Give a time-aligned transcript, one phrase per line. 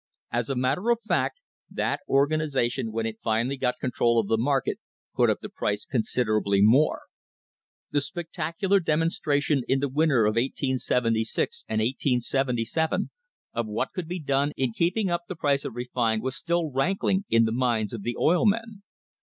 [0.31, 4.79] As a matter of fact that organisation when it finally got control of the market
[5.15, 7.01] put up the price consider ably more.
[7.91, 13.11] The spectacular demonstration in the winter of 1876 and 1877
[13.53, 17.25] of what could be done in keeping up the price If refined was still rankling
[17.29, 18.81] in the minds of the oil men.